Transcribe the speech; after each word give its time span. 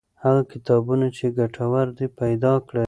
هغه 0.23 0.41
کتابونه 0.51 1.05
چې 1.17 1.25
ګټور 1.39 1.87
دي 1.97 2.07
پیدا 2.19 2.53
کړئ. 2.67 2.79